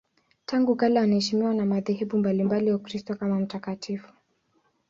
Tangu 0.45 0.75
kale 0.75 0.99
anaheshimiwa 0.99 1.53
na 1.53 1.65
madhehebu 1.65 2.17
mbalimbali 2.17 2.67
ya 2.67 2.75
Ukristo 2.75 3.15
kama 3.15 3.39
mtakatifu. 3.39 4.13